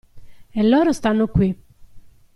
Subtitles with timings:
[0.51, 1.55] E loro stanno qui!